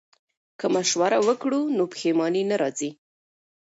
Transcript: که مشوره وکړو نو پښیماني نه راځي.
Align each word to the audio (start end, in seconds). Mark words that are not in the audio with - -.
که 0.59 0.65
مشوره 0.75 1.19
وکړو 1.27 1.61
نو 1.77 1.83
پښیماني 1.91 2.43
نه 2.49 2.55
راځي. 2.61 2.89